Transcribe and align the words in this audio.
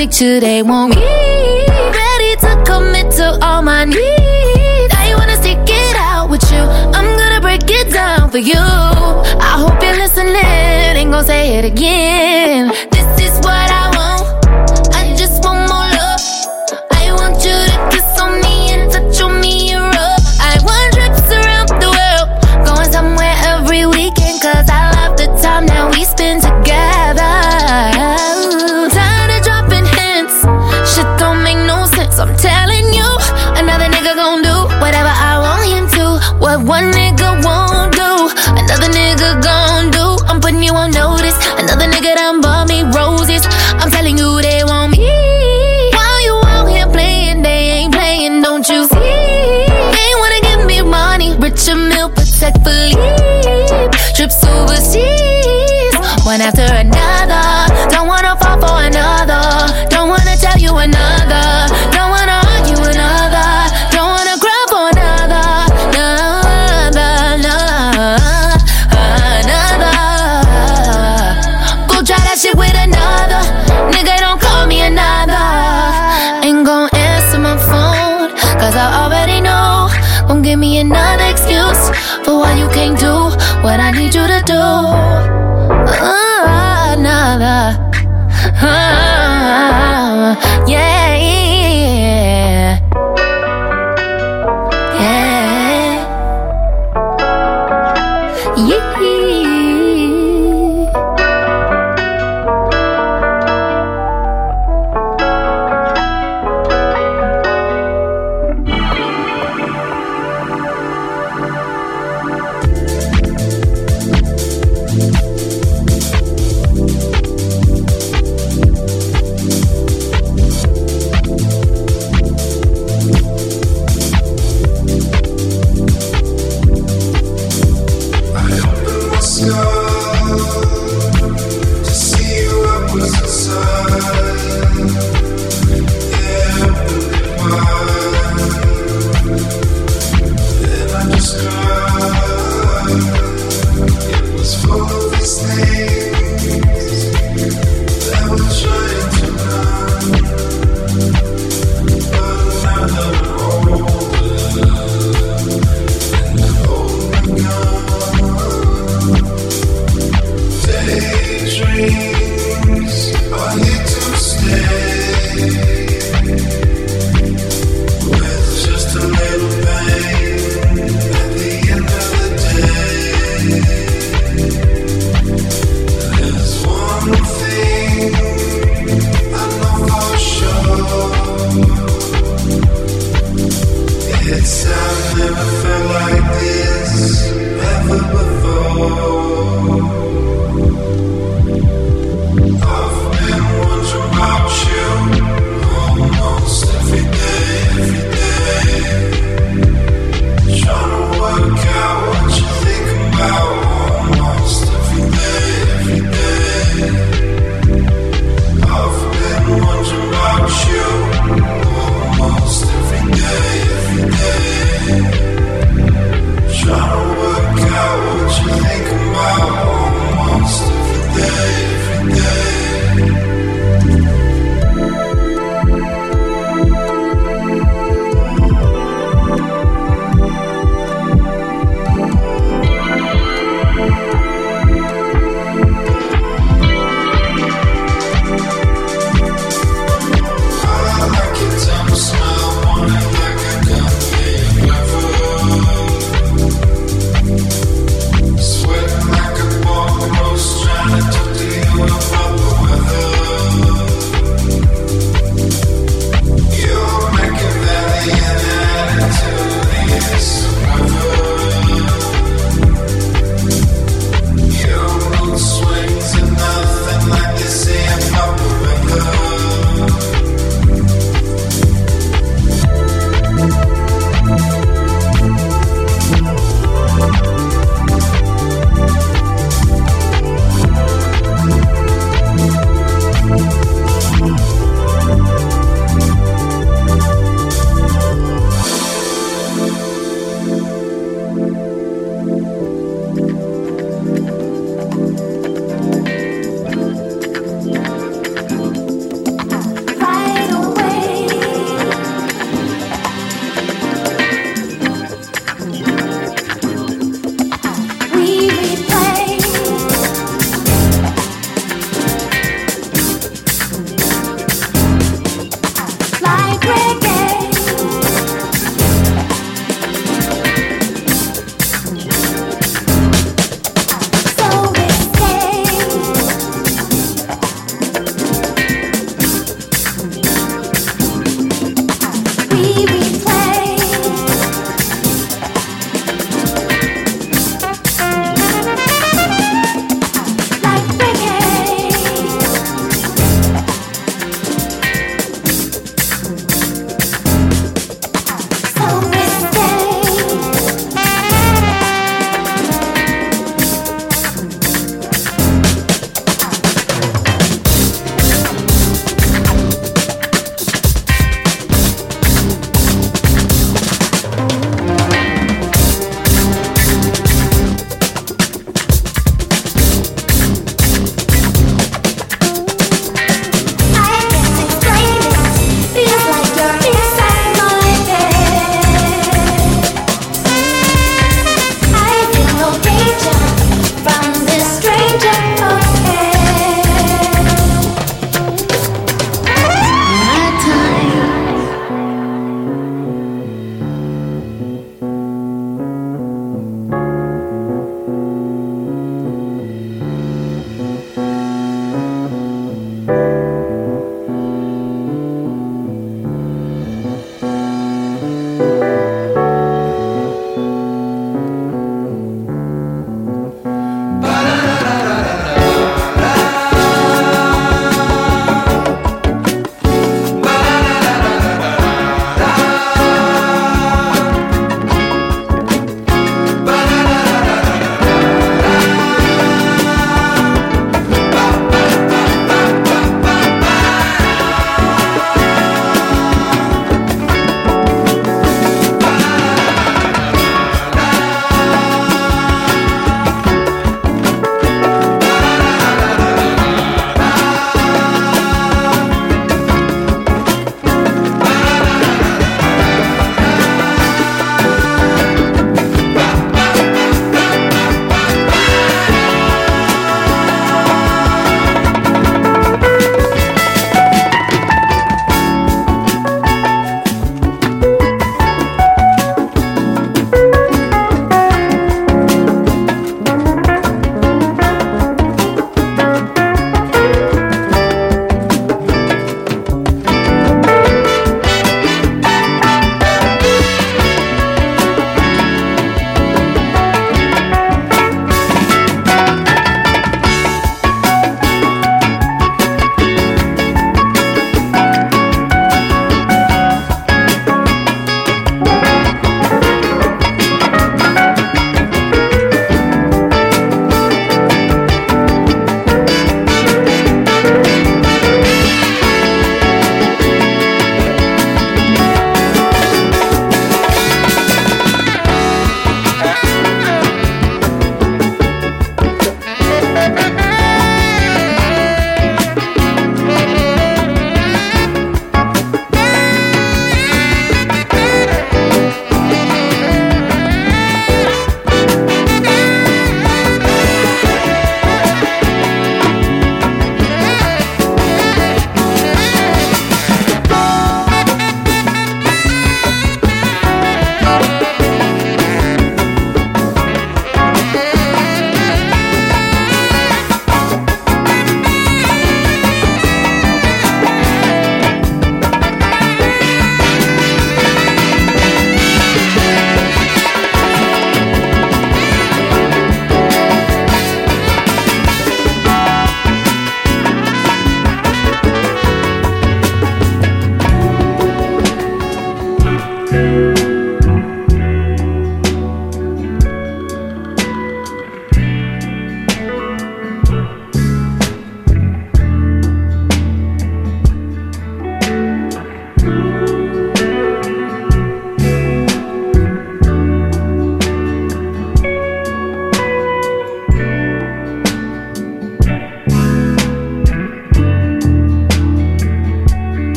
picture 0.00 0.40
they 0.40 0.62
want 0.62 0.96
me. 0.96 1.02
Ready 2.00 2.32
to 2.40 2.62
commit 2.64 3.10
to 3.18 3.38
all 3.42 3.60
my 3.60 3.84
needs. 3.84 4.94
I 4.96 5.12
wanna 5.18 5.36
stick 5.36 5.58
it 5.68 5.94
out 5.94 6.30
with 6.30 6.42
you. 6.50 6.62
I'm 6.96 7.18
gonna 7.18 7.38
break 7.42 7.64
it 7.68 7.92
down 7.92 8.30
for 8.30 8.38
you. 8.38 8.64
I 9.50 9.52
hope 9.62 9.82
you're 9.82 9.98
listening. 9.98 10.96
Ain't 10.96 11.10
gonna 11.10 11.26
say 11.26 11.58
it 11.58 11.66
again. 11.66 12.89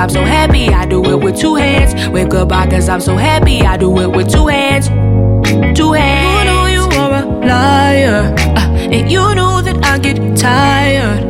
I'm 0.00 0.08
so 0.08 0.24
happy. 0.24 0.68
I 0.68 0.86
do 0.86 1.04
it 1.04 1.22
with 1.22 1.38
two 1.38 1.56
hands. 1.56 2.08
Wave 2.08 2.30
goodbye 2.30 2.66
cause 2.68 2.88
I'm 2.88 3.02
so 3.02 3.16
happy. 3.16 3.60
I 3.60 3.76
do 3.76 4.00
it 4.00 4.08
with 4.10 4.32
two 4.32 4.46
hands. 4.46 4.88
Two 5.76 5.92
hands. 5.92 6.26
Who 6.26 6.44
knew 6.48 6.72
you 6.72 6.88
were 6.88 7.18
a 7.18 7.46
liar? 7.46 8.34
Uh, 8.56 8.94
and 8.94 9.10
you 9.10 9.20
knew 9.34 9.60
that 9.60 9.78
I 9.84 9.98
get 9.98 10.36
tired. 10.38 11.29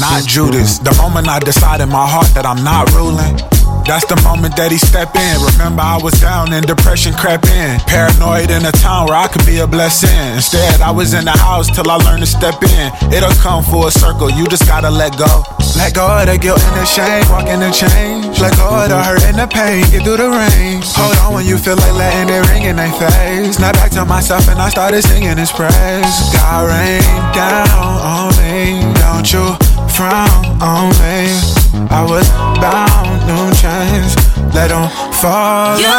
Not 0.00 0.26
Judas. 0.26 0.78
The 0.78 0.94
moment 0.96 1.28
I 1.28 1.38
decide 1.40 1.80
in 1.80 1.88
my 1.88 2.06
heart 2.06 2.28
that 2.34 2.46
I'm 2.46 2.62
not 2.62 2.90
ruling. 2.94 3.34
That's 3.88 4.04
the 4.04 4.20
moment 4.20 4.52
that 4.60 4.68
he 4.68 4.76
step 4.76 5.16
in. 5.16 5.34
Remember, 5.56 5.80
I 5.80 5.96
was 5.96 6.12
down 6.20 6.52
and 6.52 6.60
depression 6.60 7.16
crept 7.16 7.48
in. 7.48 7.80
Paranoid 7.88 8.52
in 8.52 8.60
a 8.68 8.74
town 8.84 9.08
where 9.08 9.16
I 9.16 9.32
could 9.32 9.48
be 9.48 9.64
a 9.64 9.66
blessing. 9.66 10.12
Instead, 10.36 10.84
I 10.84 10.92
was 10.92 11.16
in 11.16 11.24
the 11.24 11.32
house 11.32 11.72
till 11.72 11.88
I 11.88 11.96
learned 11.96 12.20
to 12.20 12.28
step 12.28 12.60
in. 12.60 12.92
It'll 13.08 13.32
come 13.40 13.64
full 13.64 13.88
circle, 13.90 14.28
you 14.28 14.44
just 14.46 14.68
gotta 14.68 14.92
let 14.92 15.16
go. 15.16 15.40
Let 15.72 15.96
go 15.96 16.04
of 16.04 16.28
the 16.28 16.36
guilt 16.36 16.60
and 16.60 16.76
the 16.76 16.84
shame, 16.84 17.24
walk 17.32 17.48
in 17.48 17.64
the 17.64 17.72
change. 17.72 18.36
Let 18.36 18.52
go 18.60 18.68
of 18.68 18.92
the 18.92 19.00
hurt 19.00 19.24
and 19.24 19.40
the 19.40 19.48
pain, 19.48 19.80
get 19.88 20.04
through 20.04 20.20
the 20.20 20.28
rain. 20.28 20.84
Hold 21.00 21.16
on 21.24 21.28
when 21.40 21.46
you 21.48 21.56
feel 21.56 21.80
like 21.80 21.96
letting 21.96 22.28
it 22.28 22.44
ring 22.52 22.68
in 22.68 22.76
their 22.76 22.92
face. 22.92 23.56
Now 23.56 23.72
back 23.72 23.90
to 23.96 24.04
myself 24.04 24.52
and 24.52 24.60
I 24.60 24.68
started 24.68 25.00
singing 25.00 25.40
his 25.40 25.50
praise. 25.50 26.12
God 26.36 26.68
rain 26.68 27.00
down 27.32 27.72
on 28.04 28.36
me, 28.36 28.84
don't 29.00 29.24
you? 29.32 29.67
frown 29.98 30.62
on 30.62 30.94
me. 31.02 31.26
I 31.90 32.06
was 32.06 32.28
bound, 32.62 33.18
no 33.26 33.50
chance. 33.50 34.14
Let 34.54 34.68
them 34.70 34.86
fall. 35.18 35.76
You 35.76 35.90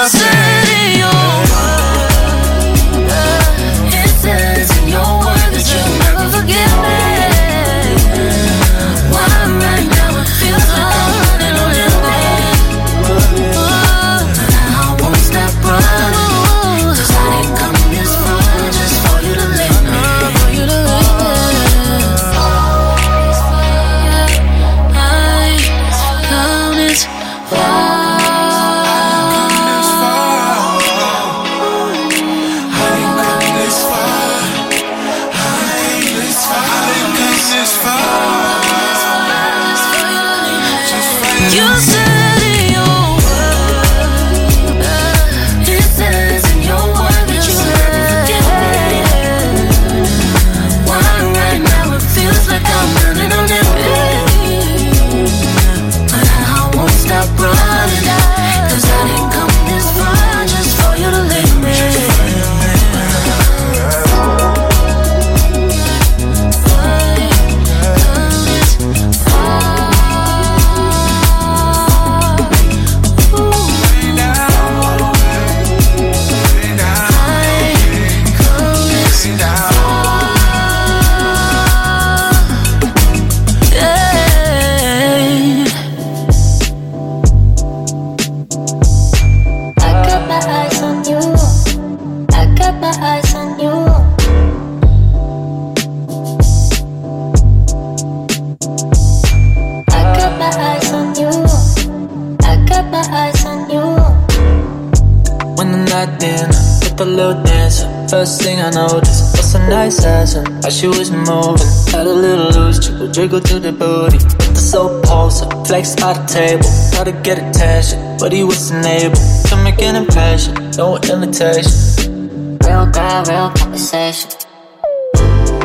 jiggle 113.30 113.41
to 113.41 113.59
the 113.59 113.71
booty. 113.71 114.17
The 114.17 114.55
soap 114.55 115.03
pulse, 115.05 115.41
flex 115.67 115.95
by 115.95 116.13
the 116.13 116.25
table. 116.25 116.65
Try 116.91 117.03
to 117.11 117.21
get 117.21 117.38
attention, 117.38 118.17
but 118.19 118.32
he 118.32 118.43
wasn't 118.43 118.86
able 118.86 119.15
to 119.15 119.55
make 119.63 119.82
an 119.82 119.95
impression. 119.95 120.71
No 120.71 120.97
imitation. 120.97 122.57
Real 122.65 122.86
girl, 122.88 123.23
real 123.30 123.49
conversation. 123.51 124.32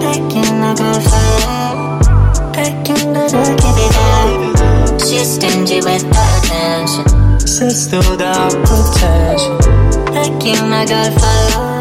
Taking 0.04 0.60
a 0.60 0.74
good 0.76 1.02
fight. 1.08 2.02
Taking 2.52 3.16
a 3.16 3.24
good 3.32 3.60
it 3.84 3.96
up. 3.96 5.00
She's 5.00 5.34
stingy 5.34 5.80
with 5.80 6.04
attention. 6.04 7.40
Says 7.40 7.88
without 8.10 8.52
potential. 8.68 9.58
Taking 10.12 10.72
a 10.72 10.84
good 10.86 11.12
fight. 11.20 11.73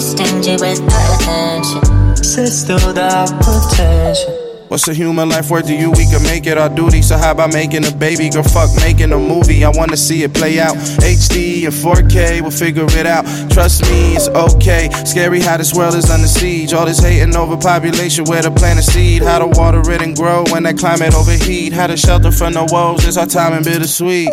Up. 0.00 0.18
Stingy 0.18 0.52
with 0.52 0.80
her 0.80 1.16
attention. 1.16 2.16
Says 2.16 2.66
without 2.68 3.28
potential. 3.40 4.36
What's 4.68 4.86
a 4.86 4.94
human 4.94 5.28
life 5.28 5.50
worth 5.50 5.66
to 5.66 5.74
you? 5.74 5.90
We 5.90 6.06
can 6.06 6.22
make 6.22 6.46
it 6.46 6.56
our 6.56 6.68
duty. 6.68 7.02
So 7.02 7.18
how 7.18 7.32
about 7.32 7.52
making 7.52 7.84
a 7.84 7.90
baby? 7.90 8.30
Girl, 8.30 8.44
fuck 8.44 8.70
making 8.76 9.10
a 9.10 9.18
movie. 9.18 9.64
I 9.64 9.70
wanna 9.70 9.96
see 9.96 10.22
it 10.22 10.32
play 10.32 10.60
out. 10.60 10.76
HD 11.02 11.64
and 11.64 11.74
4K, 11.74 12.40
we'll 12.40 12.52
figure 12.52 12.86
it 12.86 13.04
out. 13.04 13.24
Trust 13.50 13.82
me, 13.90 14.14
it's 14.14 14.28
okay. 14.28 14.88
Scary 15.04 15.40
how 15.40 15.56
this 15.56 15.74
world 15.74 15.96
is 15.96 16.08
under 16.08 16.28
siege. 16.28 16.72
All 16.72 16.86
this 16.86 17.00
hating 17.00 17.34
over 17.34 17.56
population, 17.56 18.24
where 18.26 18.42
to 18.42 18.50
plant 18.52 18.78
a 18.78 18.82
seed. 18.82 19.22
How 19.22 19.40
to 19.40 19.48
water 19.48 19.82
it 19.90 20.02
and 20.02 20.16
grow 20.16 20.44
when 20.50 20.62
that 20.62 20.78
climate 20.78 21.14
overheat. 21.14 21.72
How 21.72 21.88
to 21.88 21.96
shelter 21.96 22.30
from 22.30 22.52
the 22.52 22.64
woes. 22.70 23.04
It's 23.04 23.16
our 23.16 23.26
time 23.26 23.54
and 23.54 23.64
bittersweet. 23.64 24.30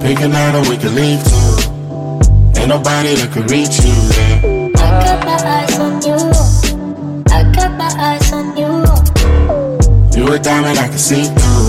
Pick 0.00 0.20
a 0.20 0.28
night 0.28 0.54
and 0.54 0.68
we 0.68 0.76
can 0.76 0.94
leave 0.94 1.24
too. 1.24 1.72
Ain't 2.62 2.68
nobody 2.68 3.16
that 3.16 3.32
can 3.32 3.42
reach 3.48 3.82
you 3.82 3.90
there. 4.14 4.21
I 4.21 4.21
got 5.00 5.24
my 5.24 5.38
eyes 5.56 5.78
on 5.78 6.02
you. 6.02 6.18
I 7.30 7.42
got 7.54 7.72
my 7.78 7.90
eyes 7.98 8.32
on 8.32 8.56
you. 8.56 8.72
You 10.16 10.32
a 10.32 10.38
diamond 10.38 10.78
I 10.78 10.88
can 10.88 10.98
see 10.98 11.24
through. 11.24 11.68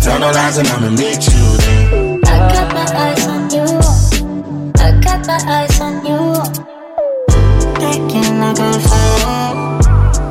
Tell 0.00 0.18
no 0.18 0.30
lies 0.30 0.58
and 0.58 0.68
I'ma 0.68 0.90
meet 0.90 1.26
you 1.28 1.44
there. 1.62 2.18
I 2.26 2.36
got 2.54 2.72
my 2.72 2.86
eyes 3.04 3.26
on 3.26 3.50
you. 3.50 3.66
I 4.78 4.98
got 5.00 5.26
my 5.26 5.38
eyes 5.56 5.80
on 5.80 5.94
you. 6.06 6.20
Taking 7.80 8.40
a 8.48 8.54
good 8.54 8.80
fight. 8.88 9.80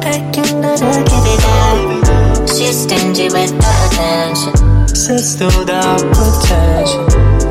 Taking 0.01 0.63
a 0.63 0.73
good 0.77 1.05
give 1.09 1.27
it 1.33 1.43
up. 1.59 2.49
She's 2.49 2.83
stingy 2.83 3.27
with 3.29 3.51
her 3.51 3.87
attention. 3.87 4.87
Says 4.87 5.37
without 5.39 6.01
potential. 6.17 7.05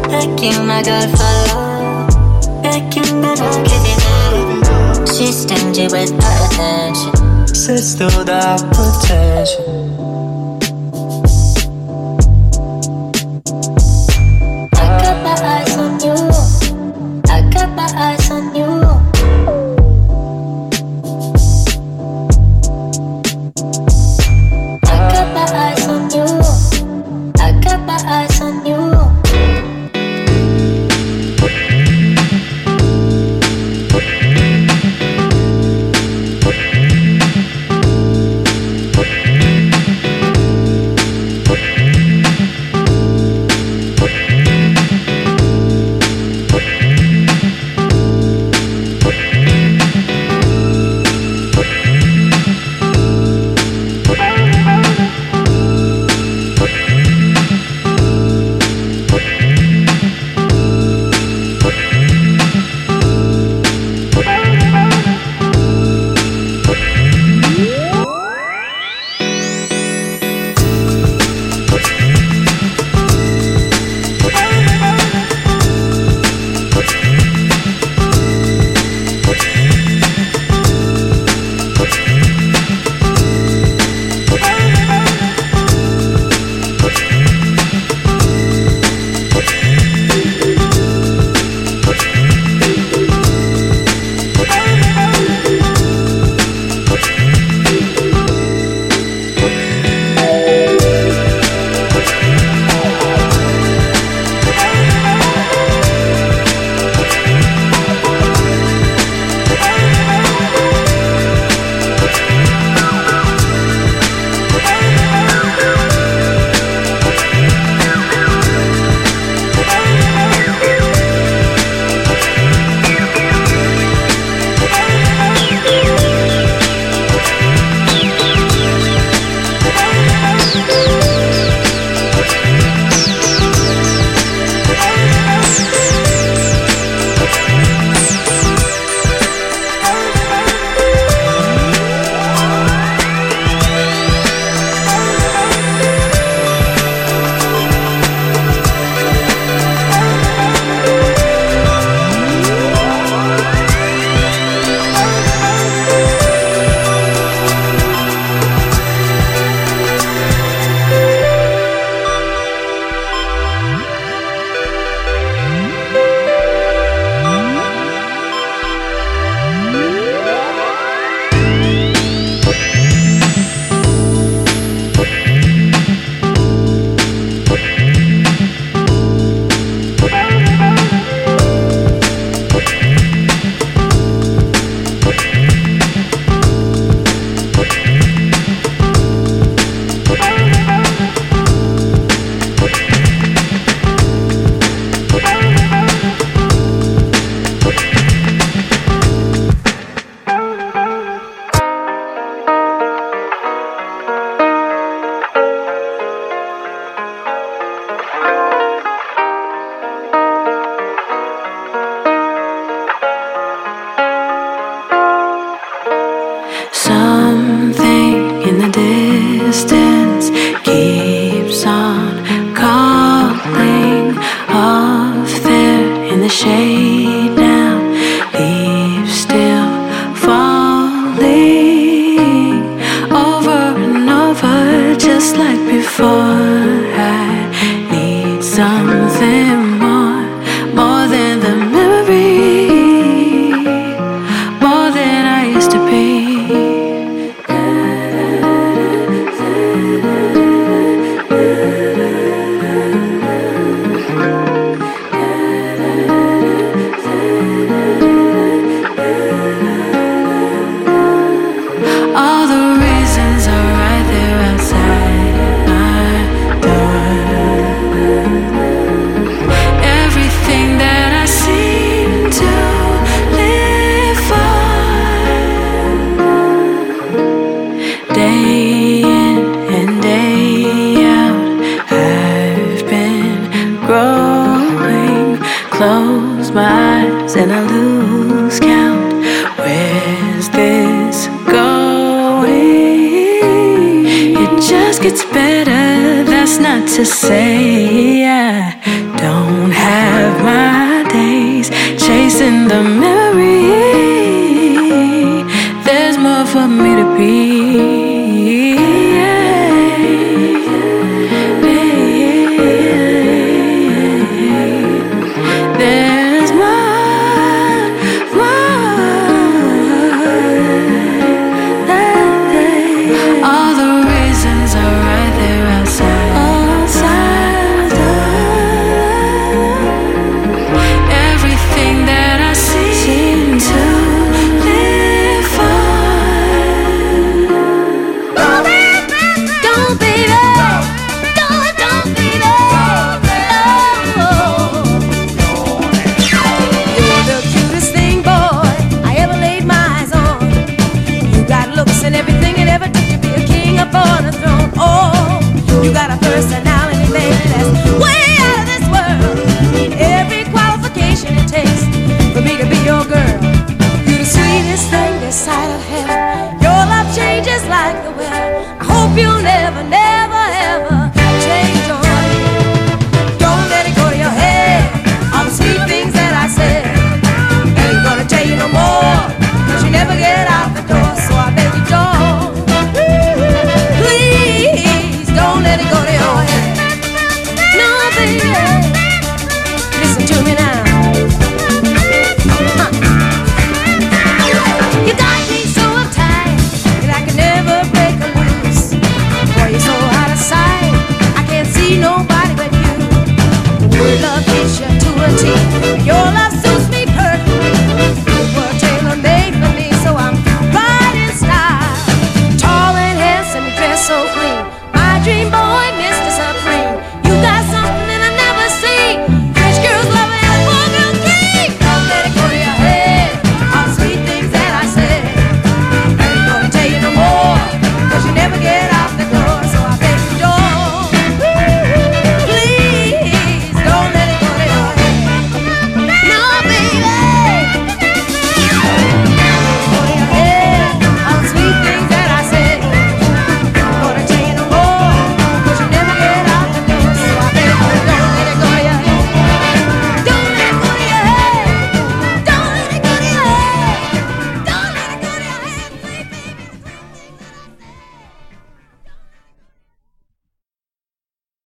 Taking 0.09 0.69
a 0.71 0.83
good 0.83 1.11
fight. 1.19 2.09
Taking 2.63 3.25
a 3.25 3.35
good 3.37 3.65
give 3.69 3.87
it. 3.87 4.08
She's 5.19 5.39
stingy 5.39 5.89
with 5.89 6.13
attention. 6.13 7.49
Says 7.49 7.97
without 7.99 8.61
potential. 8.73 10.08